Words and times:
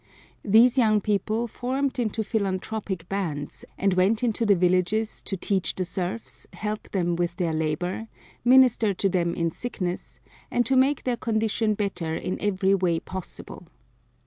These 0.43 0.79
young 0.79 0.99
people 0.99 1.47
formed 1.47 1.99
into 1.99 2.23
philanthropic 2.23 3.07
bands, 3.07 3.65
and 3.77 3.93
went 3.93 4.23
into 4.23 4.47
the 4.47 4.55
villages 4.55 5.21
to 5.21 5.37
teach 5.37 5.75
the 5.75 5.85
serfs, 5.85 6.47
help 6.53 6.89
them 6.89 7.15
with 7.15 7.35
their 7.35 7.53
labor, 7.53 8.07
minister 8.43 8.95
to 8.95 9.09
them 9.09 9.35
in 9.35 9.51
sickness 9.51 10.19
and 10.49 10.65
to 10.65 10.75
make 10.75 11.03
their 11.03 11.17
condition 11.17 11.75
better 11.75 12.15
in 12.15 12.41
every 12.41 12.73
way 12.73 12.99
possible. 12.99 13.67